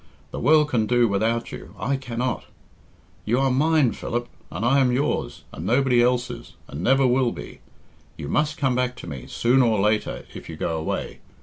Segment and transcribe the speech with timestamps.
[0.31, 2.45] The world can do without you I cannot.
[3.23, 7.59] You are mine, Philip, and I am yours, and nobody else's, and never will be.
[8.17, 11.19] You must come back to me, sooner or later, if you go away.